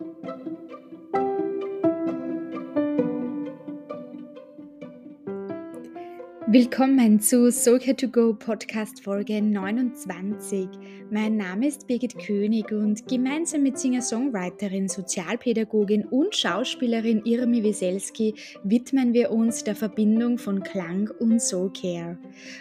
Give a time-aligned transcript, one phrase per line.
[0.00, 0.57] thank you
[6.50, 10.66] Willkommen zu Soulcare to Go Podcast Folge 29.
[11.10, 18.34] Mein Name ist Birgit König und gemeinsam mit Singer-Songwriterin, Sozialpädagogin und Schauspielerin Irmi Wieselski
[18.64, 22.16] widmen wir uns der Verbindung von Klang und Soulcare.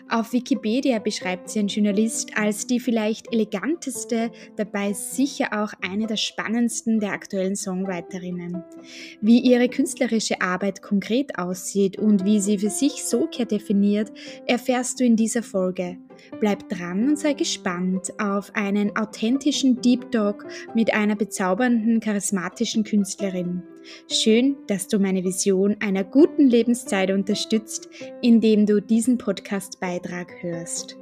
[0.09, 6.17] Auf Wikipedia beschreibt sie ein Journalist als die vielleicht eleganteste, dabei sicher auch eine der
[6.17, 8.65] spannendsten der aktuellen Songwriterinnen.
[9.21, 14.11] Wie ihre künstlerische Arbeit konkret aussieht und wie sie für sich Soulcare definiert, definiert,
[14.45, 15.97] erfährst du in dieser Folge.
[16.39, 23.61] Bleib dran und sei gespannt auf einen authentischen Deep Talk mit einer bezaubernden, charismatischen Künstlerin.
[24.11, 27.89] Schön, dass du meine Vision einer guten Lebenszeit unterstützt,
[28.21, 30.97] indem du diesen Podcast-Beitrag hörst.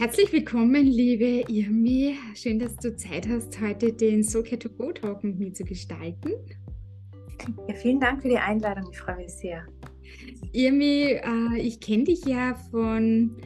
[0.00, 2.16] Herzlich willkommen, liebe Irmi.
[2.34, 6.32] Schön, dass du Zeit hast, heute den Soca to Go Talk mit mir zu gestalten.
[7.68, 8.88] Ja, vielen Dank für die Einladung.
[8.90, 9.66] Ich freue mich sehr.
[10.54, 13.36] Irmi, äh, ich kenne dich ja von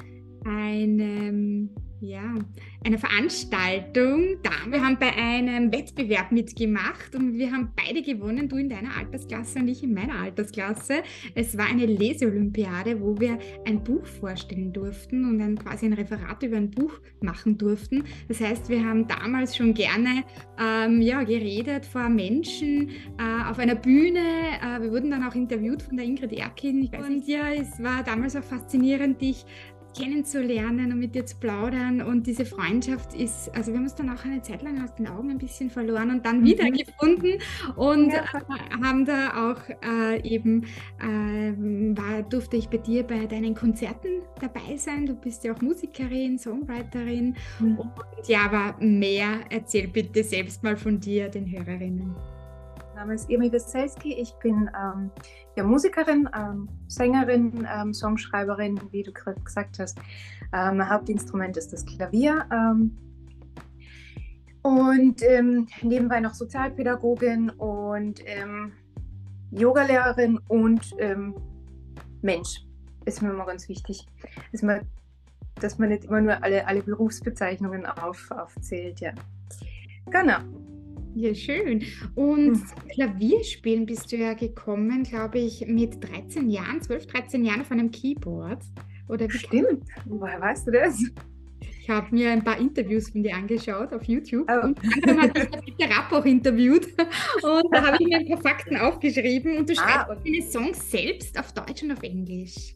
[0.45, 1.71] einem
[2.05, 2.35] ja,
[2.85, 4.37] eine Veranstaltung.
[4.43, 8.97] Da, wir haben bei einem Wettbewerb mitgemacht und wir haben beide gewonnen, du in deiner
[8.97, 11.03] Altersklasse und ich in meiner Altersklasse.
[11.35, 16.43] Es war eine Leseolympiade, wo wir ein Buch vorstellen durften und dann quasi ein Referat
[16.43, 18.05] über ein Buch machen durften.
[18.29, 20.25] Das heißt, wir haben damals schon gerne
[20.61, 24.21] ähm, ja, geredet vor Menschen äh, auf einer Bühne.
[24.21, 26.81] Äh, wir wurden dann auch interviewt von der Ingrid Erkin.
[26.81, 29.47] Nicht, ja, es war damals auch faszinierend, dich
[29.97, 32.03] kennenzulernen und mit dir zu plaudern.
[32.03, 35.09] Und diese Freundschaft ist, also wir haben uns dann auch eine Zeit lang aus den
[35.09, 36.45] Augen ein bisschen verloren und dann mhm.
[36.45, 37.39] wieder gefunden
[37.77, 38.25] und ja.
[38.25, 40.65] äh, haben da auch äh, eben,
[41.01, 41.53] äh,
[41.97, 45.07] war, durfte ich bei dir bei deinen Konzerten dabei sein.
[45.07, 47.37] Du bist ja auch Musikerin, Songwriterin.
[47.61, 47.79] Mhm.
[47.79, 47.93] Und
[48.27, 52.34] ja, aber mehr erzähl bitte selbst mal von dir, den Hörerinnen.
[52.95, 54.13] Mein Name ist Irmi Weselski.
[54.13, 55.11] Ich bin ähm,
[55.57, 59.99] ja, Musikerin, ähm, Sängerin, ähm, Songschreiberin, wie du gerade gesagt hast.
[60.53, 62.47] Ähm, mein Hauptinstrument ist das Klavier.
[62.53, 62.97] Ähm,
[64.63, 68.23] und ähm, nebenbei noch Sozialpädagogin und
[69.51, 70.95] Yogalehrerin und
[72.23, 72.65] Mensch.
[73.05, 74.07] Ist mir immer ganz wichtig.
[74.53, 74.83] Ist mir,
[75.57, 79.01] dass man nicht immer nur alle, alle Berufsbezeichnungen auf, aufzählt.
[79.01, 79.13] Ja.
[80.07, 80.39] Genau.
[81.15, 81.85] Ja, schön.
[82.15, 82.65] Und hm.
[82.93, 87.91] Klavierspielen bist du ja gekommen, glaube ich, mit 13 Jahren, 12, 13 Jahren auf einem
[87.91, 88.63] Keyboard.
[89.09, 89.85] Oder wie Stimmt.
[90.07, 90.99] Woher weißt du das?
[91.85, 94.65] Ich habe mir ein paar Interviews von dir angeschaut auf YouTube oh.
[94.65, 96.87] und dann hat mich der Rapp auch interviewt
[97.43, 100.91] und da habe ich mir ein paar Fakten aufgeschrieben und du schreibst ah, deine Songs
[100.91, 102.75] selbst auf Deutsch und auf Englisch.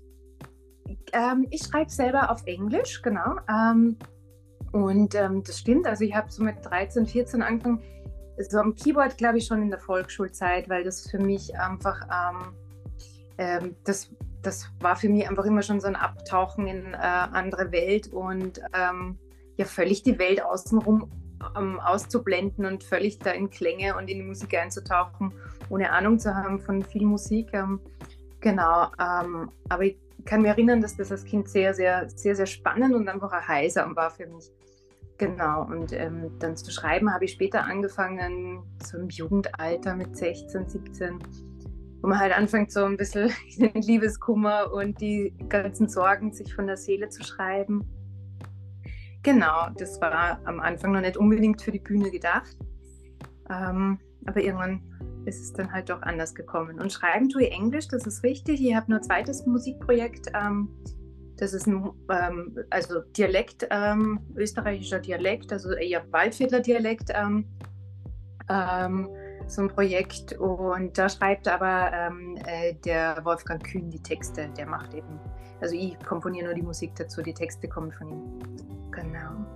[1.15, 3.37] Ähm, ich schreibe selber auf Englisch, genau.
[3.51, 3.97] Ähm,
[4.73, 7.81] und ähm, das stimmt, also ich habe so mit 13, 14 angefangen,
[8.49, 12.53] so am Keyboard, glaube ich, schon in der Volksschulzeit, weil das für mich einfach, ähm,
[13.39, 14.11] ähm, das,
[14.43, 18.61] das war für mich einfach immer schon so ein Abtauchen in äh, andere Welt und
[18.75, 19.19] ähm,
[19.57, 21.11] ja, völlig die Welt außenrum
[21.57, 25.33] ähm, auszublenden und völlig da in Klänge und in die Musik einzutauchen,
[25.69, 27.49] ohne Ahnung zu haben von viel Musik.
[27.53, 27.81] Ähm,
[28.41, 32.47] genau, ähm, aber ich kann mich erinnern, dass das als Kind sehr, sehr, sehr, sehr
[32.47, 34.51] spannend und einfach ein heiser war für mich.
[35.19, 40.69] Genau, und ähm, dann zu schreiben habe ich später angefangen, so im Jugendalter mit 16,
[40.69, 41.19] 17,
[42.01, 46.69] wo man halt anfängt, so ein bisschen den Liebeskummer und die ganzen Sorgen sich von
[46.69, 47.85] der Seele zu schreiben.
[49.25, 52.57] Genau, das war am Anfang noch nicht unbedingt für die Bühne gedacht,
[53.51, 54.83] ähm, aber irgendwann
[55.27, 56.79] ist es dann halt doch anders gekommen.
[56.81, 58.65] Und schreiben tue ich Englisch, das ist richtig.
[58.65, 60.31] Ich habe nur ein zweites Musikprojekt.
[60.33, 60.69] Ähm,
[61.39, 67.47] das ist ein ähm, also Dialekt, ähm, österreichischer Dialekt, also eher Waldviertler Dialekt, ähm,
[68.51, 69.09] ähm,
[69.47, 70.33] so ein Projekt.
[70.33, 74.49] Und da schreibt aber ähm, äh, der Wolfgang Kühn die Texte.
[74.57, 75.21] Der macht eben,
[75.61, 78.39] also ich komponiere nur die Musik dazu, die Texte kommen von ihm.
[78.91, 79.47] Genau.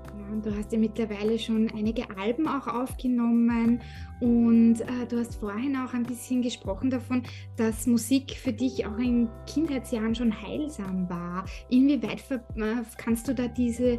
[0.41, 3.83] Du hast ja mittlerweile schon einige Alben auch aufgenommen
[4.21, 7.23] und äh, du hast vorhin auch ein bisschen gesprochen davon,
[7.57, 11.45] dass Musik für dich auch in Kindheitsjahren schon heilsam war.
[11.69, 13.99] Inwieweit äh, kannst du da diese,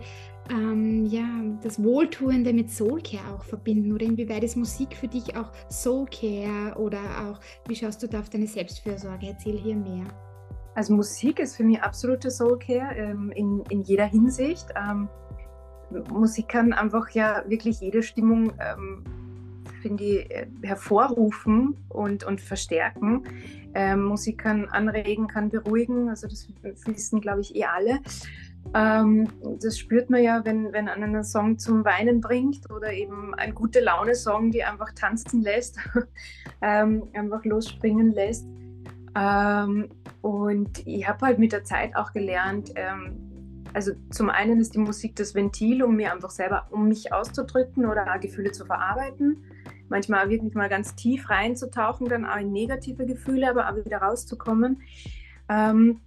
[0.50, 1.27] ähm, ja,
[1.61, 7.00] das Wohltuende mit Soulcare auch verbinden oder inwieweit ist Musik für dich auch Soulcare oder
[7.27, 9.27] auch, wie schaust du da auf deine Selbstfürsorge?
[9.27, 10.05] Erzähl hier mehr.
[10.75, 14.67] Also Musik ist für mich absolute Soulcare ähm, in, in jeder Hinsicht.
[14.75, 15.07] Ähm,
[16.09, 19.03] Musik kann einfach ja wirklich jede Stimmung ähm,
[19.83, 23.23] finde ich, äh, hervorrufen und, und verstärken.
[23.75, 27.99] Ähm, Musik kann anregen, kann beruhigen, also das wissen, glaube ich, eh alle.
[28.73, 29.27] Ähm,
[29.61, 33.81] das spürt man ja, wenn, wenn einen Song zum Weinen bringt oder eben ein gute
[33.81, 35.77] Laune-Song, die einfach tanzen lässt,
[36.61, 38.47] ähm, einfach losspringen lässt.
[39.15, 39.89] Ähm,
[40.21, 43.33] und ich habe halt mit der Zeit auch gelernt, ähm,
[43.74, 47.86] also zum einen ist die Musik das Ventil, um mir einfach selber, um mich auszudrücken
[47.86, 49.44] oder Gefühle zu verarbeiten.
[49.89, 54.81] Manchmal wirklich mal ganz tief reinzutauchen, dann auch in negative Gefühle, aber auch wieder rauszukommen.
[55.50, 56.01] Ähm,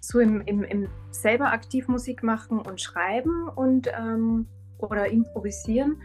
[0.00, 4.46] so im, im, im, selber aktiv Musik machen und schreiben und ähm,
[4.78, 6.00] oder improvisieren.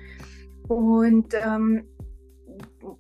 [0.68, 1.86] Und ähm,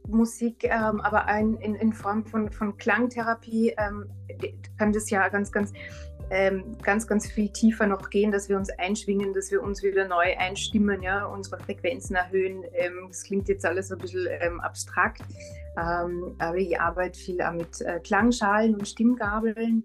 [0.07, 4.05] Musik, ähm, aber ein, in, in Form von, von Klangtherapie ähm,
[4.77, 5.73] kann das ja ganz, ganz
[6.29, 10.07] ähm, ganz, ganz viel tiefer noch gehen, dass wir uns einschwingen, dass wir uns wieder
[10.07, 12.63] neu einstimmen, ja, unsere Frequenzen erhöhen.
[12.73, 15.21] Ähm, das klingt jetzt alles ein bisschen ähm, abstrakt,
[15.77, 19.83] ähm, aber ich arbeite viel auch mit äh, Klangschalen und Stimmgabeln.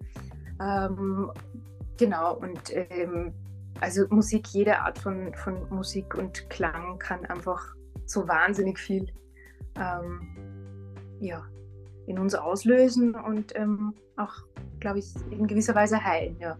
[1.97, 2.73] Genau, und
[3.81, 9.07] also Musik, jede Art von, von Musik und Klang kann einfach so wahnsinnig viel
[9.75, 11.45] ja,
[12.07, 13.53] in uns auslösen und
[14.17, 14.33] auch
[14.79, 16.37] glaube ich, in gewisser Weise heilen.
[16.39, 16.57] Ja.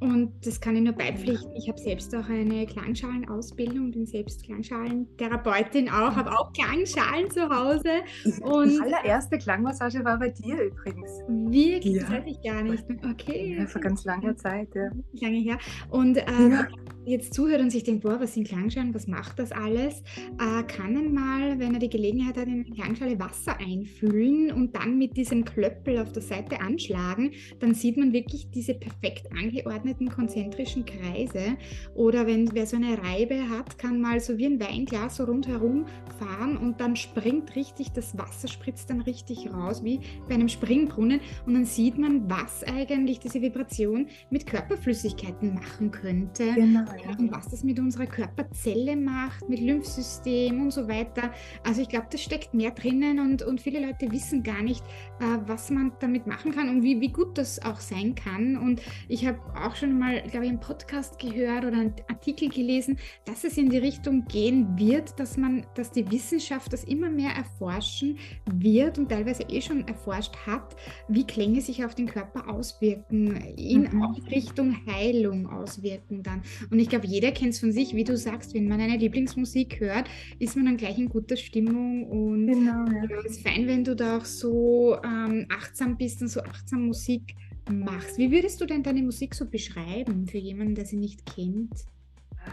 [0.00, 1.54] Und das kann ich nur beipflichten.
[1.54, 8.02] Ich habe selbst auch eine Klangschalenausbildung, bin selbst KlangschalenTherapeutin auch, habe auch Klangschalen zu Hause.
[8.42, 11.10] Und die allererste Klangmassage war bei dir übrigens.
[11.28, 11.94] Wirklich?
[11.94, 12.00] Ja.
[12.02, 12.84] Das weiß ich gar nicht.
[13.10, 13.56] Okay.
[13.58, 14.90] Ja, vor ganz langer Zeit, ja.
[15.12, 15.58] Lange her.
[15.88, 16.66] Und ähm, ja.
[17.04, 20.02] Jetzt zuhört und sich denkt, boah, was sind Klangschalen, was macht das alles?
[20.38, 24.74] Äh, kann man mal, wenn er die Gelegenheit hat, in eine Klangschale Wasser einfüllen und
[24.74, 29.84] dann mit diesem Klöppel auf der Seite anschlagen, dann sieht man wirklich diese perfekt angeordnete
[29.84, 31.56] geordneten konzentrischen Kreise.
[31.94, 35.86] Oder wenn wer so eine Reibe hat, kann mal so wie ein Weinglas so rundherum
[36.18, 41.20] fahren und dann springt richtig, das Wasser spritzt dann richtig raus, wie bei einem Springbrunnen.
[41.46, 46.52] Und dann sieht man, was eigentlich diese Vibration mit Körperflüssigkeiten machen könnte.
[46.54, 47.16] Genau, ja.
[47.18, 51.32] Und was das mit unserer Körperzelle macht, mit Lymphsystem und so weiter.
[51.64, 54.84] Also ich glaube, das steckt mehr drinnen und, und viele Leute wissen gar nicht,
[55.20, 58.56] äh, was man damit machen kann und wie, wie gut das auch sein kann.
[58.56, 62.98] Und ich habe auch schon mal, glaube ich, einen Podcast gehört oder einen Artikel gelesen,
[63.24, 67.30] dass es in die Richtung gehen wird, dass man, dass die Wissenschaft das immer mehr
[67.30, 68.18] erforschen
[68.52, 70.76] wird und teilweise eh schon erforscht hat,
[71.08, 74.04] wie Klänge sich auf den Körper auswirken, in mhm.
[74.30, 76.42] Richtung Heilung auswirken dann.
[76.70, 79.80] Und ich glaube, jeder kennt es von sich, wie du sagst, wenn man eine Lieblingsmusik
[79.80, 80.08] hört,
[80.38, 83.18] ist man dann gleich in guter Stimmung und genau, ja.
[83.24, 87.34] es ist fein, wenn du da auch so ähm, achtsam bist und so achtsam Musik
[87.70, 88.18] machst.
[88.18, 91.86] Wie würdest du denn deine Musik so beschreiben für jemanden, der sie nicht kennt?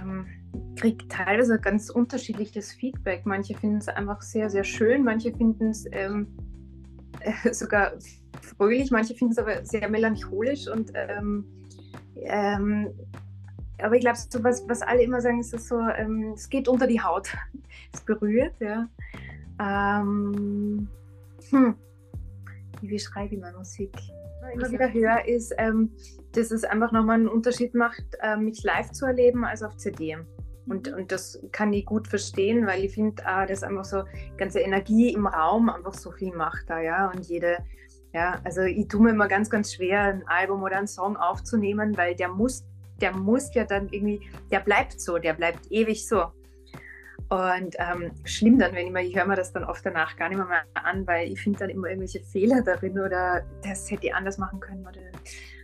[0.01, 0.25] Ähm,
[0.75, 3.25] kriege teilweise ganz unterschiedliches Feedback.
[3.25, 6.27] Manche finden es einfach sehr, sehr schön, manche finden es ähm,
[7.19, 7.93] äh, sogar
[8.41, 11.45] fröhlich, manche finden es aber sehr melancholisch und ähm,
[12.15, 12.89] ähm,
[13.81, 16.87] aber ich glaube, so was, was alle immer sagen, ist so, ähm, es geht unter
[16.87, 17.35] die Haut.
[17.93, 18.87] es berührt, ja.
[19.59, 20.87] Ähm,
[21.49, 21.75] hm.
[22.81, 23.91] Wie beschreibe ich meine Musik?
[24.53, 25.91] immer wieder höre, ist, ähm,
[26.33, 30.17] dass es einfach nochmal einen Unterschied macht, äh, mich live zu erleben als auf CD.
[30.67, 30.97] Und, mhm.
[30.97, 34.03] und das kann ich gut verstehen, weil ich finde, äh, dass einfach so
[34.37, 37.11] ganze Energie im Raum einfach so viel macht da, ja.
[37.11, 37.57] Und jede,
[38.13, 41.97] ja, also ich tue mir immer ganz, ganz schwer, ein Album oder einen Song aufzunehmen,
[41.97, 42.65] weil der muss,
[43.01, 46.25] der muss ja dann irgendwie, der bleibt so, der bleibt ewig so.
[47.29, 50.27] Und ähm, schlimm dann, wenn ich mal, ich höre mir das dann oft danach gar
[50.27, 54.08] nicht mehr, mehr an, weil ich finde dann immer irgendwelche Fehler darin oder das hätte
[54.08, 55.00] ich anders machen können oder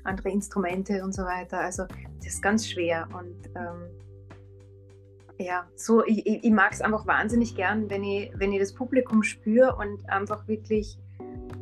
[0.05, 1.59] andere Instrumente und so weiter.
[1.59, 1.83] Also
[2.19, 3.89] das ist ganz schwer und ähm,
[5.39, 9.21] ja, so ich, ich, mag es einfach wahnsinnig gern, wenn ich, wenn ich das Publikum
[9.23, 10.97] spüre und einfach wirklich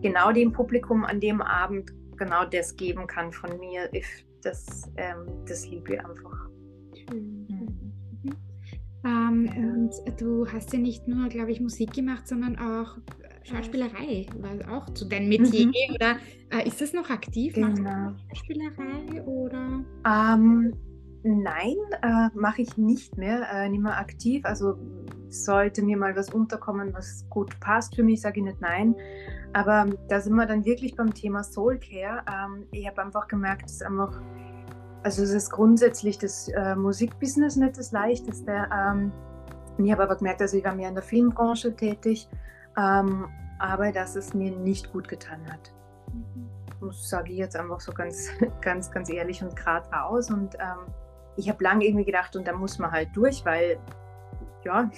[0.02, 3.90] genau dem Publikum an dem Abend genau das geben kann von mir.
[3.92, 6.50] Ich, das, ähm, das liebe ich einfach.
[6.94, 7.48] Schön.
[9.04, 12.98] Ähm, und du hast ja nicht nur, glaube ich, Musik gemacht, sondern auch
[13.44, 15.68] Schauspielerei war auch zu deinem Metier.
[15.68, 15.74] Mhm.
[15.96, 16.18] Oder
[16.50, 17.54] äh, ist das noch aktiv?
[17.54, 18.14] Genau.
[18.34, 19.84] Schauspielerei oder?
[20.08, 20.74] Ähm,
[21.24, 24.44] nein, äh, mache ich nicht mehr, äh, nicht mehr aktiv.
[24.46, 24.76] Also
[25.30, 28.96] sollte mir mal was unterkommen, was gut passt für mich, sage ich nicht nein.
[29.56, 32.24] Aber da sind wir dann wirklich beim Thema Soul Care.
[32.30, 34.22] Ähm, ich habe einfach gemerkt, dass einfach
[35.06, 38.68] also es ist grundsätzlich das äh, Musikbusiness nicht das Leichteste.
[38.76, 39.12] Ähm,
[39.78, 42.28] ich habe aber gemerkt, also ich war mehr in der Filmbranche tätig,
[42.76, 43.28] ähm,
[43.60, 45.72] aber dass es mir nicht gut getan hat.
[46.12, 46.50] Mhm.
[46.82, 48.30] Das sage ich jetzt einfach so ganz,
[48.62, 50.32] ganz, ganz ehrlich und gerade raus.
[50.32, 50.92] Und ähm,
[51.36, 53.78] ich habe lange irgendwie gedacht, und da muss man halt durch, weil,
[54.64, 54.90] ja.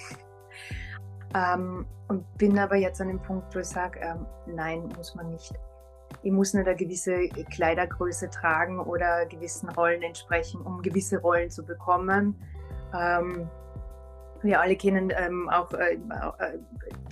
[1.34, 5.30] Ähm, und bin aber jetzt an dem Punkt, wo ich sage, ähm, nein, muss man
[5.30, 5.52] nicht.
[6.22, 11.64] Ich muss nicht eine gewisse Kleidergröße tragen oder gewissen Rollen entsprechen, um gewisse Rollen zu
[11.64, 12.34] bekommen.
[12.98, 13.48] Ähm,
[14.42, 16.58] wir alle kennen ähm, auch äh, äh,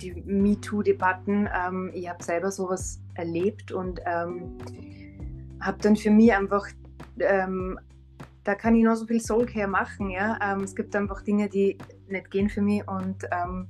[0.01, 1.49] die MeToo-Debatten.
[1.53, 4.57] Ähm, ich habe selber sowas erlebt und ähm,
[5.61, 6.65] habe dann für mich einfach,
[7.15, 10.09] da kann ich noch so viel Soulcare machen.
[10.09, 10.39] Ja?
[10.41, 13.67] Ähm, es gibt einfach Dinge, die nicht gehen für mich und ähm,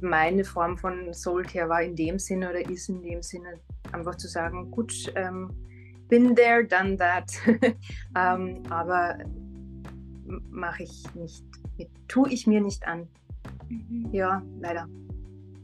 [0.00, 3.60] meine Form von Soulcare war in dem Sinne oder ist in dem Sinne
[3.92, 4.92] einfach zu sagen, gut,
[6.08, 7.30] bin there, done that.
[8.14, 9.18] aber
[10.50, 11.44] mache ich nicht
[12.12, 13.08] tue ich mir nicht an.
[13.68, 14.10] Mhm.
[14.12, 14.86] Ja, leider.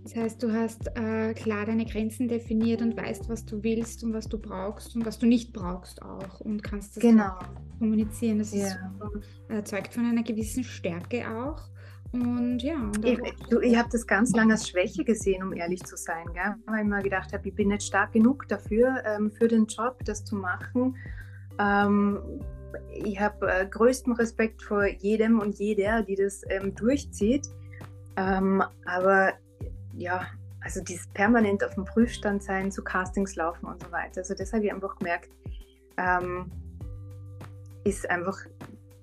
[0.02, 4.14] Das heißt, du hast äh, klar deine Grenzen definiert und weißt, was du willst und
[4.14, 7.38] was du brauchst und was du nicht brauchst auch und kannst das genau.
[7.78, 8.38] kommunizieren.
[8.38, 8.68] Das ja.
[8.68, 9.10] super,
[9.50, 11.68] äh, zeugt von einer gewissen Stärke auch.
[12.12, 12.90] Und ja.
[13.04, 13.18] Ich,
[13.62, 16.26] ich habe das ganz lange als Schwäche gesehen, um ehrlich zu sein.
[16.32, 16.54] Gell?
[16.66, 20.02] Weil ich mir gedacht habe, ich bin nicht stark genug dafür, ähm, für den Job,
[20.04, 20.96] das zu machen.
[21.58, 22.18] Ähm,
[22.90, 27.46] ich habe äh, größten Respekt vor jedem und jeder, die das ähm, durchzieht.
[28.16, 29.34] Ähm, aber
[29.94, 30.26] ja,
[30.60, 34.18] also dieses permanent auf dem Prüfstand sein, zu Castings laufen und so weiter.
[34.18, 35.30] Also das habe ich einfach gemerkt,
[35.96, 36.50] ähm,
[37.84, 38.38] ist einfach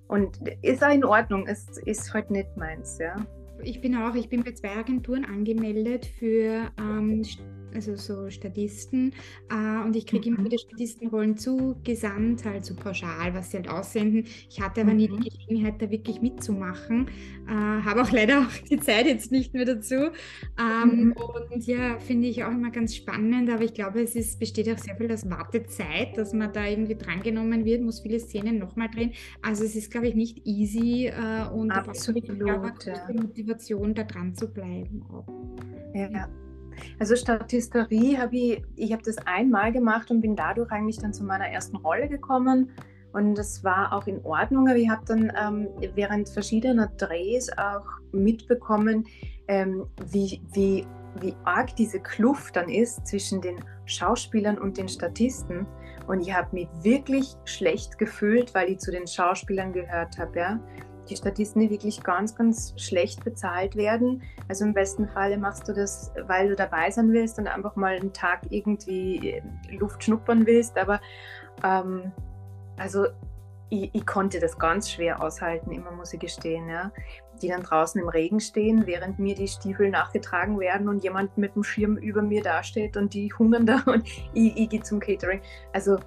[0.08, 1.48] und ist auch in Ordnung.
[1.48, 3.16] Es ist halt nicht meins, ja.
[3.64, 7.24] Ich bin auch, ich bin bei zwei Agenturen angemeldet für ähm,
[7.76, 9.14] also so Statisten.
[9.50, 10.38] Äh, und ich kriege mhm.
[10.38, 14.26] immer wieder Statistenrollen zugesandt, halt so pauschal, was sie halt aussenden.
[14.50, 14.98] Ich hatte aber mhm.
[14.98, 15.24] nie die mhm.
[15.24, 17.08] Gelegenheit, da wirklich mitzumachen.
[17.48, 20.12] Äh, Habe auch leider auch die Zeit jetzt nicht mehr dazu.
[20.60, 21.14] Ähm, mhm.
[21.14, 24.78] Und ja, finde ich auch immer ganz spannend, aber ich glaube, es ist, besteht auch
[24.78, 29.12] sehr viel aus Wartezeit, dass man da irgendwie drangenommen wird, muss viele Szenen nochmal drehen.
[29.42, 32.74] Also es ist, glaube ich, nicht easy äh, und Absolut, da ja.
[33.14, 35.04] Motivation, da dran zu bleiben.
[35.10, 35.28] Auch.
[35.94, 36.30] Ja.
[37.00, 41.24] Also Statisterie habe ich, ich habe das einmal gemacht und bin dadurch eigentlich dann zu
[41.24, 42.72] meiner ersten Rolle gekommen.
[43.14, 47.86] Und das war auch in Ordnung, aber ich habe dann ähm, während verschiedener Drehs auch
[48.12, 49.06] mitbekommen,
[49.48, 50.86] ähm, wie, wie,
[51.22, 55.66] wie arg diese Kluft dann ist zwischen den Schauspielern und den Statisten.
[56.08, 60.38] Und ich habe mich wirklich schlecht gefühlt, weil ich zu den Schauspielern gehört habe.
[60.38, 60.60] Ja?
[61.06, 64.24] Die Statisten, die wirklich ganz, ganz schlecht bezahlt werden.
[64.48, 67.96] Also im besten Falle machst du das, weil du dabei sein willst und einfach mal
[67.96, 69.42] einen Tag irgendwie äh,
[69.78, 70.78] Luft schnuppern willst.
[70.78, 71.00] Aber
[71.64, 72.12] ähm,
[72.78, 73.06] also
[73.70, 76.70] ich, ich, konnte das ganz schwer aushalten, immer muss ich gestehen.
[76.70, 76.92] Ja.
[77.42, 81.56] Die dann draußen im Regen stehen, während mir die Stiefel nachgetragen werden und jemand mit
[81.56, 85.42] dem Schirm über mir dasteht und die hungern da und ich, ich gehe zum Catering.
[85.74, 85.98] Also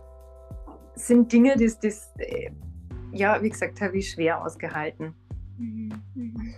[0.95, 1.79] sind Dinge, das
[2.19, 2.51] äh,
[3.13, 5.15] ja, wie gesagt, habe ich schwer ausgehalten.
[5.59, 5.93] Mhm.
[6.15, 6.55] mhm.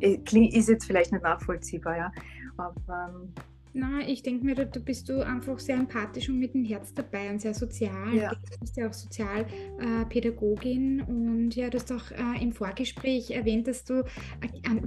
[0.00, 2.12] Ist jetzt vielleicht nicht nachvollziehbar, ja.
[2.56, 3.32] Aber, ähm,
[3.76, 6.94] na, ich denke mir, da, da, bist du einfach sehr empathisch und mit dem Herz
[6.94, 8.14] dabei und sehr sozial.
[8.14, 8.30] Ja.
[8.30, 13.66] Du bist ja auch Sozialpädagogin äh, und ja, du hast auch äh, im Vorgespräch erwähnt,
[13.66, 14.04] dass du äh,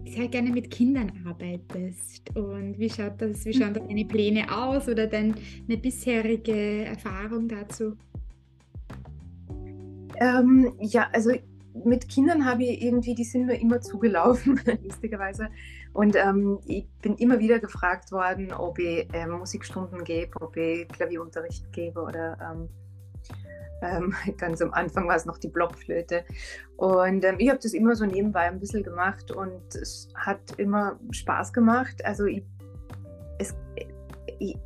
[0.09, 2.33] sehr gerne mit Kindern arbeitest.
[2.37, 5.35] Und wie schaut das, wie schauen deine Pläne aus oder deine
[5.81, 7.97] bisherige Erfahrung dazu?
[10.19, 11.31] Ähm, ja, also
[11.85, 15.49] mit Kindern habe ich irgendwie, die sind mir immer zugelaufen, lustigerweise.
[15.93, 20.87] Und ähm, ich bin immer wieder gefragt worden, ob ich äh, Musikstunden gebe, ob ich
[20.87, 22.69] Klavierunterricht gebe oder ähm,
[23.81, 26.25] ähm, ganz am Anfang war es noch die Blockflöte.
[26.77, 30.99] Und ähm, ich habe das immer so nebenbei ein bisschen gemacht und es hat immer
[31.11, 32.03] Spaß gemacht.
[32.05, 32.43] Also ich,
[33.39, 33.55] es,
[34.39, 34.57] ich,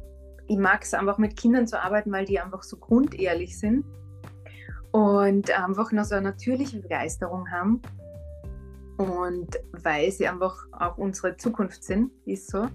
[0.48, 3.86] ich mag es einfach mit Kindern zu arbeiten, weil die einfach so grundehrlich sind
[4.92, 7.82] und einfach noch so eine natürliche Begeisterung haben.
[8.98, 12.68] Und weil sie einfach auch unsere Zukunft sind, ist so.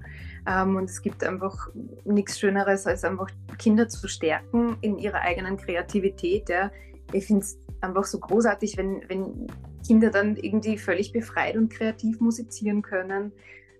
[0.46, 1.68] Ähm, und es gibt einfach
[2.04, 6.48] nichts Schöneres, als einfach Kinder zu stärken in ihrer eigenen Kreativität.
[6.48, 6.70] Ja.
[7.12, 9.46] Ich finde es einfach so großartig, wenn, wenn
[9.86, 13.30] Kinder dann irgendwie völlig befreit und kreativ musizieren können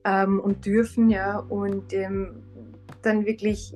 [0.05, 2.45] ähm, und dürfen, ja, und ähm,
[3.03, 3.75] dann wirklich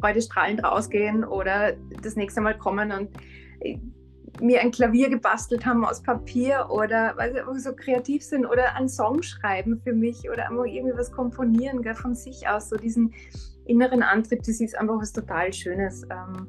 [0.00, 3.10] freudestrahlend rausgehen oder das nächste Mal kommen und
[4.40, 8.88] mir ein Klavier gebastelt haben aus Papier oder weil sie so kreativ sind oder einen
[8.88, 13.12] Song schreiben für mich oder einfach irgendwie was komponieren gell, von sich aus, so diesen
[13.66, 16.02] inneren Antrieb, das ist einfach was total Schönes.
[16.10, 16.46] Ähm,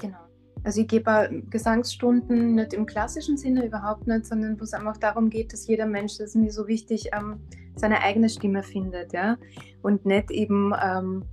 [0.00, 0.18] genau.
[0.64, 5.30] Also ich gebe Gesangsstunden nicht im klassischen Sinne überhaupt nicht, sondern wo es einfach darum
[5.30, 7.40] geht, dass jeder Mensch, das ist mir so wichtig, ähm,
[7.76, 9.36] seine eigene Stimme findet, ja.
[9.82, 11.24] Und nicht eben ähm,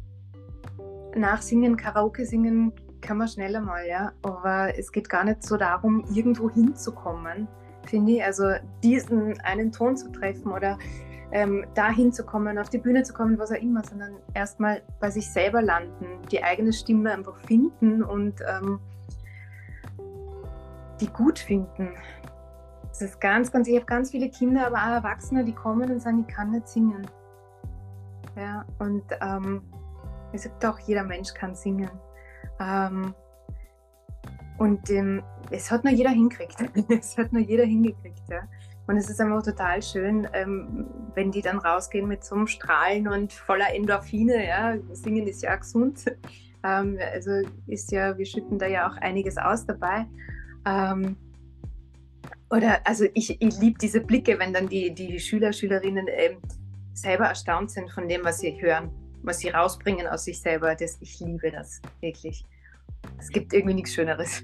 [1.16, 4.12] nachsingen, Karaoke singen kann man schneller mal, ja.
[4.22, 7.48] Aber es geht gar nicht so darum, irgendwo hinzukommen,
[7.86, 8.24] finde ich.
[8.24, 8.54] Also
[8.84, 10.78] diesen einen Ton zu treffen oder
[11.32, 15.30] ähm, dahin zu auf die Bühne zu kommen, was auch immer, sondern erstmal bei sich
[15.30, 18.80] selber landen, die eigene Stimme einfach finden und ähm,
[21.00, 21.90] die gut finden.
[22.90, 26.02] Das ist ganz, ganz, ich habe ganz viele Kinder, aber auch Erwachsene, die kommen und
[26.02, 27.08] sagen, ich kann nicht singen.
[28.36, 29.62] Ja, und ähm,
[30.34, 31.90] ich sage doch, jeder Mensch kann singen.
[32.60, 33.14] Ähm,
[34.58, 36.56] und ähm, es hat nur jeder hingekriegt.
[36.90, 38.42] es hat nur jeder hingekriegt, ja.
[38.88, 43.08] Und es ist einfach total schön, ähm, wenn die dann rausgehen mit so einem Strahlen
[43.08, 44.46] und voller Endorphine.
[44.46, 44.76] Ja.
[44.92, 46.06] Singen ist ja auch gesund.
[46.64, 47.32] Ähm, also
[47.66, 50.06] ist ja, wir schütten da ja auch einiges aus dabei.
[50.64, 51.18] Ähm,
[52.52, 56.38] oder also ich, ich liebe diese Blicke, wenn dann die, die Schüler, Schülerinnen ähm,
[56.94, 58.92] selber erstaunt sind von dem, was sie hören,
[59.24, 60.76] was sie rausbringen aus sich selber.
[60.76, 62.46] Das, ich liebe das wirklich.
[63.18, 64.44] Es gibt irgendwie nichts Schöneres.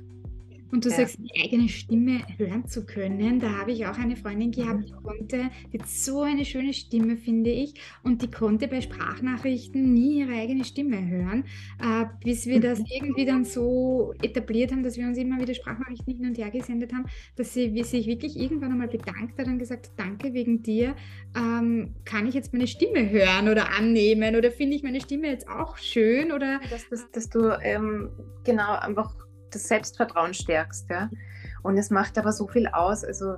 [0.72, 0.98] Und du ja.
[0.98, 3.40] sagst, die eigene Stimme hören zu können.
[3.40, 4.86] Da habe ich auch eine Freundin gehabt, mhm.
[4.86, 9.94] die konnte, die hat so eine schöne Stimme, finde ich, und die konnte bei Sprachnachrichten
[9.94, 11.46] nie ihre eigene Stimme hören,
[11.80, 12.86] äh, bis wir das mhm.
[12.90, 16.94] irgendwie dann so etabliert haben, dass wir uns immer wieder Sprachnachrichten hin und her gesendet
[16.94, 17.06] haben,
[17.36, 20.96] dass sie wie sich wirklich irgendwann einmal bedankt hat und gesagt hat, danke wegen dir,
[21.36, 25.48] ähm, kann ich jetzt meine Stimme hören oder annehmen oder finde ich meine Stimme jetzt
[25.48, 26.60] auch schön oder...
[26.70, 28.10] Dass, dass, dass du ähm,
[28.44, 30.90] genau einfach das Selbstvertrauen stärkst.
[30.90, 31.10] Ja?
[31.64, 33.04] Und es macht aber so viel aus.
[33.04, 33.38] Also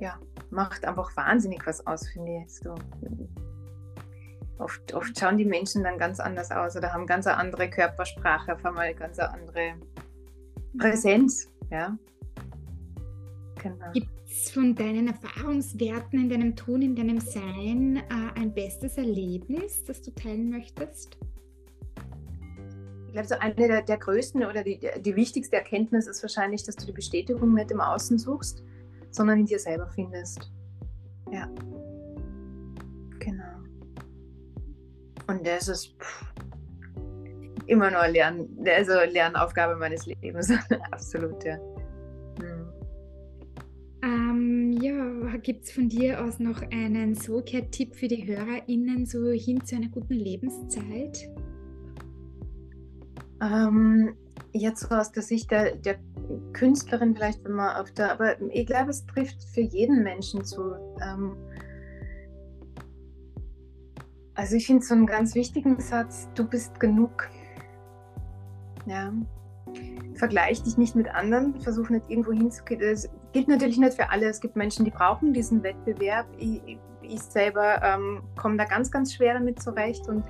[0.00, 0.18] ja,
[0.50, 2.54] macht einfach wahnsinnig was aus, finde ich.
[2.54, 2.74] So.
[4.58, 8.54] Oft, oft schauen die Menschen dann ganz anders aus oder haben ganz eine andere Körpersprache,
[8.54, 9.74] auf einmal ganz eine andere
[10.78, 11.48] Präsenz.
[11.70, 11.96] Ja.
[13.62, 13.92] Genau.
[13.92, 19.84] Gibt es von deinen Erfahrungswerten in deinem Tun, in deinem Sein äh, ein bestes Erlebnis,
[19.84, 21.16] das du teilen möchtest?
[23.14, 26.86] Glaube, so eine der, der größten oder die, die wichtigste Erkenntnis ist wahrscheinlich, dass du
[26.86, 28.62] die Bestätigung nicht im Außen suchst,
[29.10, 30.50] sondern in dir selber findest.
[31.32, 31.48] Ja.
[33.20, 33.44] Genau.
[35.26, 36.24] Und das ist pff,
[37.66, 40.52] immer noch Lern, also Lernaufgabe meines Lebens.
[40.90, 41.56] Absolut, ja.
[42.40, 42.66] Hm.
[44.02, 49.64] Ähm, ja, gibt es von dir aus noch einen Soulcare-Tipp für die HörerInnen so hin
[49.64, 51.30] zu einer guten Lebenszeit?
[53.44, 54.16] Ähm,
[54.52, 55.96] jetzt so aus der Sicht der, der,
[56.52, 60.74] Künstlerin vielleicht, wenn man auf der, aber ich glaube, es trifft für jeden Menschen zu.
[61.02, 61.36] Ähm,
[64.34, 67.28] also ich finde so einen ganz wichtigen Satz, du bist genug.
[68.86, 69.12] Ja.
[70.14, 72.80] Vergleich dich nicht mit anderen, versuch nicht irgendwo hinzugehen.
[72.80, 74.26] Das gilt natürlich nicht für alle.
[74.26, 76.26] Es gibt Menschen, die brauchen diesen Wettbewerb.
[76.38, 80.24] Ich, ich selber ähm, komme da ganz, ganz schwer damit zurecht und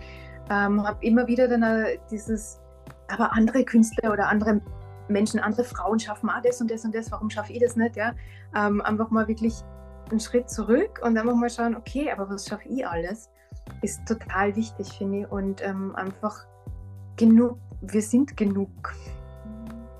[0.50, 1.64] ähm, habe immer wieder dann
[2.10, 2.63] dieses
[3.08, 4.60] aber andere Künstler oder andere
[5.08, 7.96] Menschen, andere Frauen schaffen auch das und das und das, warum schaffe ich das nicht?
[7.96, 8.14] Ja?
[8.54, 9.62] Ähm, einfach mal wirklich
[10.10, 13.30] einen Schritt zurück und einfach mal schauen, okay, aber was schaffe ich alles?
[13.82, 15.30] Ist total wichtig, finde ich.
[15.30, 16.46] Und ähm, einfach
[17.16, 18.94] genug, wir sind genug,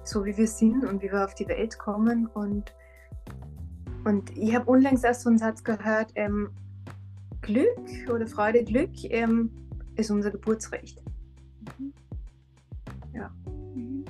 [0.05, 2.27] so wie wir sind und wie wir auf die Welt kommen.
[2.27, 2.75] Und,
[4.05, 6.51] und ich habe unlängst erst so einen Satz gehört, ähm,
[7.41, 7.79] Glück
[8.11, 9.51] oder Freude, Glück ähm,
[9.97, 11.03] ist unser Geburtsrecht.
[11.79, 11.93] Mhm.
[13.15, 13.31] Ja.
[13.47, 14.05] Mhm.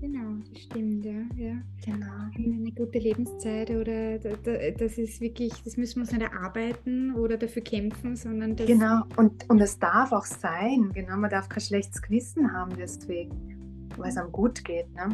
[0.00, 1.22] Genau, das stimmt, ja.
[1.36, 1.54] ja.
[1.84, 2.06] Genau.
[2.36, 7.62] Eine gute Lebenszeit oder das ist wirklich, das müssen wir uns nicht erarbeiten oder dafür
[7.62, 8.66] kämpfen, sondern das.
[8.66, 13.88] Genau, und, und es darf auch sein, genau, man darf kein schlechtes Gewissen haben deswegen,
[13.96, 14.92] weil es einem gut geht.
[14.94, 15.08] Ne?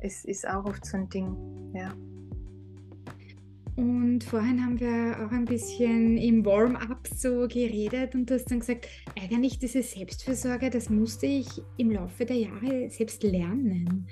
[0.00, 1.36] Es ist auch oft so ein Ding,
[1.72, 1.94] ja.
[3.76, 8.60] Und vorhin haben wir auch ein bisschen im Warm-up so geredet und du hast dann
[8.60, 8.88] gesagt,
[9.20, 14.06] eigentlich diese Selbstfürsorge, das musste ich im Laufe der Jahre selbst lernen,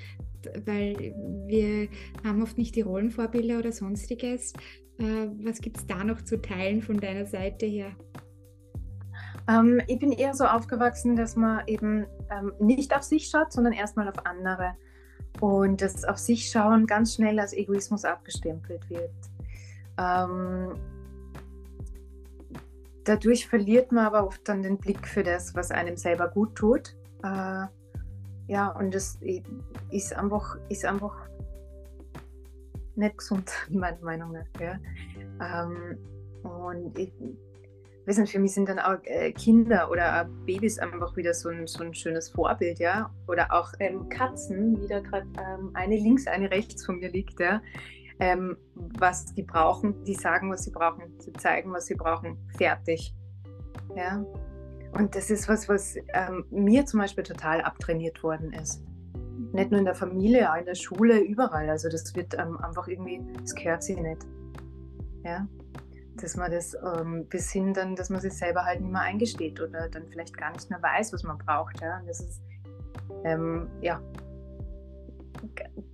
[0.65, 1.15] weil
[1.47, 1.89] wir
[2.25, 4.53] haben oft nicht die Rollenvorbilder oder sonstiges.
[4.99, 7.93] Äh, was gibt es da noch zu teilen von deiner Seite her?
[9.49, 13.73] Ähm, ich bin eher so aufgewachsen, dass man eben ähm, nicht auf sich schaut, sondern
[13.73, 14.75] erstmal auf andere.
[15.41, 19.11] Und das auf sich schauen ganz schnell als Egoismus abgestempelt wird.
[19.99, 20.75] Ähm,
[23.05, 26.97] dadurch verliert man aber oft dann den Blick für das, was einem selber gut tut.
[27.23, 27.67] Äh,
[28.49, 29.19] ja, und das
[29.91, 31.17] ist einfach, ist einfach
[32.97, 34.61] nicht gesund, meiner Meinung nach.
[34.61, 34.79] Ja.
[35.41, 35.99] Ähm,
[36.43, 37.13] und ich,
[38.05, 41.85] wissen, für mich sind dann auch äh, Kinder oder Babys einfach wieder so ein, so
[41.85, 43.15] ein schönes Vorbild, ja.
[43.29, 47.39] Oder auch ähm, Katzen, wie da gerade ähm, eine links, eine rechts von mir liegt,
[47.39, 47.63] ja
[48.23, 53.13] ähm, was die brauchen, die sagen, was sie brauchen, sie zeigen, was sie brauchen, fertig.
[53.97, 54.25] Ja?
[54.93, 58.81] Und das ist was, was ähm, mir zum Beispiel total abtrainiert worden ist.
[59.53, 61.69] Nicht nur in der Familie, auch in der Schule, überall.
[61.69, 64.25] Also das wird ähm, einfach irgendwie, das gehört sich nicht.
[65.25, 65.49] Ja?
[66.17, 69.59] dass man das ähm, bis hin dann, dass man sich selber halt nicht mehr eingesteht
[69.63, 71.81] oder dann vielleicht gar nicht mehr weiß, was man braucht.
[71.81, 72.01] Ja?
[72.01, 72.43] Und das ist
[73.25, 74.01] ähm, ja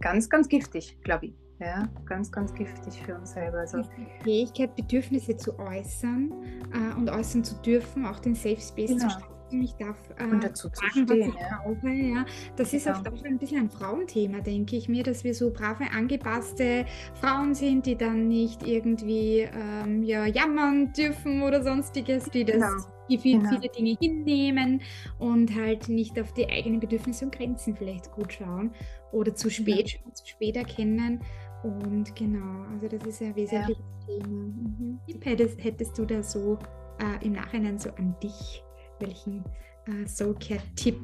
[0.01, 1.48] ganz, ganz giftig, glaube ich.
[1.61, 3.59] Ja, ganz, ganz giftig für uns selber.
[3.59, 6.33] Also, die Fähigkeit, Bedürfnisse zu äußern
[6.73, 9.09] äh, und äußern zu dürfen, auch den Safe Space genau.
[9.09, 11.63] zu schaffen ich darf äh, und dazu zu sagen, stehen, was ich ja.
[11.63, 11.91] brauche.
[11.91, 12.27] Ja.
[12.57, 12.99] Das ist genau.
[12.99, 17.87] auch ein bisschen ein Frauenthema, denke ich mir, dass wir so brave, angepasste Frauen sind,
[17.87, 22.85] die dann nicht irgendwie ähm, ja, jammern dürfen oder sonstiges, die das genau.
[23.09, 23.51] die viel, genau.
[23.51, 24.83] viele Dinge hinnehmen
[25.19, 28.73] und halt nicht auf die eigenen Bedürfnisse und Grenzen vielleicht gut schauen
[29.13, 30.13] oder zu spät, ja.
[30.13, 31.21] zu spät erkennen.
[31.63, 34.21] Und genau, also das ist ein wesentliches ja.
[34.21, 34.29] Thema.
[34.29, 35.01] Mhm.
[35.23, 36.59] Hättest, hättest du da so
[36.99, 38.63] äh, im Nachhinein so an dich
[39.01, 39.45] welchen
[39.87, 41.01] äh, Soulcare-Tipp,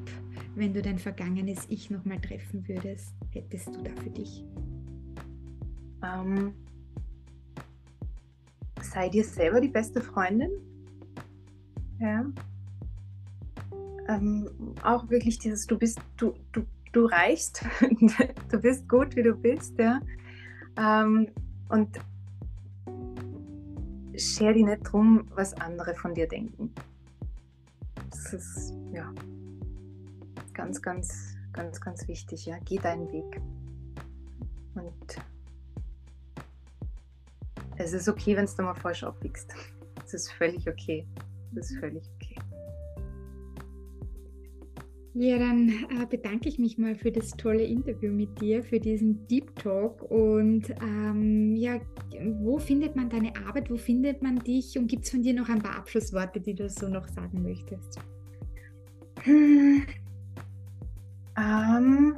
[0.55, 4.45] wenn du dein vergangenes Ich nochmal treffen würdest, hättest du da für dich?
[6.03, 6.55] Ähm,
[8.83, 10.51] sei dir selber die beste Freundin.
[11.99, 12.25] Ja.
[14.09, 14.49] Ähm,
[14.83, 16.63] auch wirklich dieses, du bist, du, du,
[16.93, 17.65] du reichst,
[18.51, 20.01] du bist gut, wie du bist, ja.
[20.77, 21.31] Ähm,
[21.69, 22.01] und
[24.17, 26.75] scher dich nicht drum, was andere von dir denken
[28.15, 29.13] das ist ja
[30.53, 32.47] ganz, ganz, ganz, ganz wichtig.
[32.47, 33.41] Ja, geh deinen Weg.
[34.75, 35.23] Und
[37.77, 39.53] es ist okay, wenn du mal falsch abbiegst.
[40.05, 41.07] Es ist völlig okay.
[41.57, 42.24] Es ist völlig okay.
[45.17, 49.29] Ja, dann äh, bedanke ich mich mal für das tolle Interview mit dir, für diesen
[49.29, 50.03] Deep Talk.
[50.11, 51.79] Und ähm, ja,
[52.41, 53.71] wo findet man deine Arbeit?
[53.71, 54.77] Wo findet man dich?
[54.77, 58.01] Und gibt es von dir noch ein paar Abschlussworte, die du so noch sagen möchtest?
[59.23, 59.85] Hm.
[61.39, 62.17] Ähm,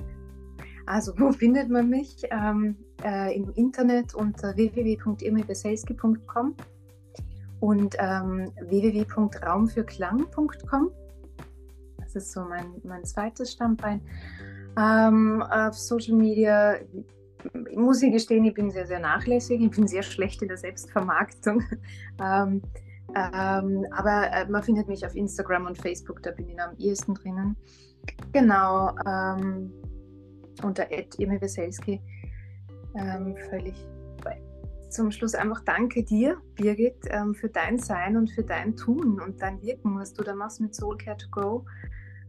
[0.86, 2.22] also, wo findet man mich?
[2.30, 6.54] Ähm, äh, Im Internet unter www.irmebeselski.com
[7.60, 10.90] und ähm, www.raumfürklang.com.
[12.16, 14.00] Ist so mein, mein zweites Standbein.
[14.78, 16.76] Ähm, auf Social Media
[17.74, 19.60] muss ich gestehen, ich bin sehr, sehr nachlässig.
[19.60, 21.62] Ich bin sehr schlecht in der Selbstvermarktung.
[22.22, 22.62] ähm,
[23.14, 27.14] ähm, aber äh, man findet mich auf Instagram und Facebook, da bin ich am ehesten
[27.14, 27.56] drinnen.
[28.32, 29.72] Genau, ähm,
[30.62, 32.00] unter Emi Weselski.
[32.96, 33.74] Ähm, völlig
[34.96, 39.42] zum Schluss einfach danke dir, Birgit, ähm, für dein Sein und für dein Tun und
[39.42, 41.66] dein Wirken, was du da machst mit Soul Care to Go.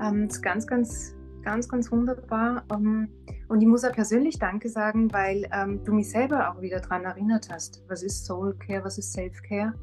[0.02, 2.64] Ähm, ist ganz, ganz, ganz, ganz wunderbar.
[2.72, 3.10] Ähm,
[3.48, 7.06] und ich muss auch persönlich Danke sagen, weil ähm, du mich selber auch wieder daran
[7.06, 7.84] erinnert hast.
[7.88, 9.74] Was ist Soul Care, was ist Self Care?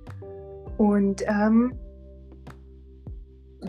[0.78, 1.78] Und ähm,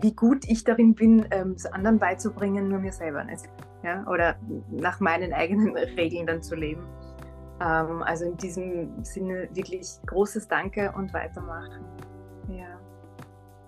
[0.02, 3.44] wie gut ich darin bin, ähm, es anderen beizubringen, nur mir selber nicht.
[3.82, 4.06] Ja?
[4.06, 4.36] Oder
[4.70, 6.82] nach meinen eigenen Regeln dann zu leben.
[7.60, 11.84] Ähm, also in diesem Sinne wirklich großes Danke und weitermachen.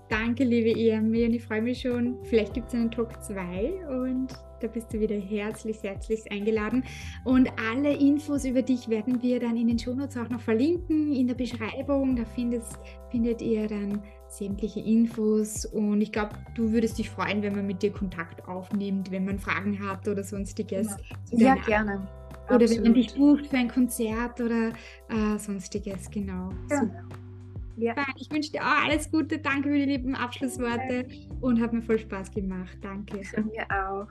[0.08, 2.16] Danke, liebe Irmi, und ich freue mich schon.
[2.24, 4.28] Vielleicht gibt es einen Talk 2 und
[4.60, 6.82] da bist du wieder herzlich, herzlich eingeladen.
[7.24, 11.28] Und alle Infos über dich werden wir dann in den Shownotes auch noch verlinken, in
[11.28, 12.16] der Beschreibung.
[12.16, 12.78] Da findest,
[13.10, 15.66] findet ihr dann sämtliche Infos.
[15.66, 19.38] Und ich glaube, du würdest dich freuen, wenn man mit dir Kontakt aufnimmt, wenn man
[19.38, 20.96] Fragen hat oder sonstiges.
[21.32, 22.08] Ja, ja gerne.
[22.46, 22.76] Oder Absolut.
[22.76, 24.70] wenn man dich bucht für ein Konzert oder
[25.10, 26.50] äh, sonstiges, genau.
[26.70, 26.80] Ja.
[26.80, 27.27] Super.
[27.78, 27.94] Ja.
[28.16, 29.38] Ich wünsche dir auch alles Gute.
[29.38, 31.06] Danke für die lieben Abschlussworte
[31.40, 32.76] und hat mir voll Spaß gemacht.
[32.82, 33.18] Danke.
[33.18, 34.08] Mir auch.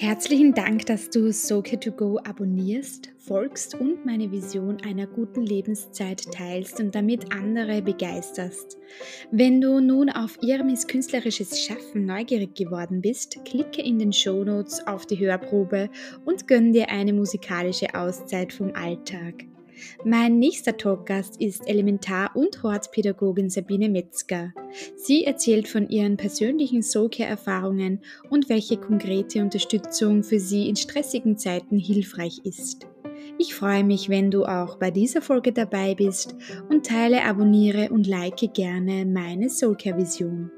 [0.00, 6.94] Herzlichen Dank, dass du Soke2Go abonnierst, folgst und meine Vision einer guten Lebenszeit teilst und
[6.94, 8.78] damit andere begeisterst.
[9.30, 15.04] Wenn du nun auf Irmis künstlerisches Schaffen neugierig geworden bist, klicke in den Shownotes auf
[15.04, 15.90] die Hörprobe
[16.24, 19.44] und gönn dir eine musikalische Auszeit vom Alltag.
[20.04, 24.52] Mein nächster Talkgast ist Elementar- und Hortpädagogin Sabine Metzger.
[24.96, 31.78] Sie erzählt von ihren persönlichen Soulcare-Erfahrungen und welche konkrete Unterstützung für sie in stressigen Zeiten
[31.78, 32.86] hilfreich ist.
[33.38, 36.34] Ich freue mich, wenn du auch bei dieser Folge dabei bist
[36.68, 40.50] und teile, abonniere und like gerne meine Soulcare-Vision.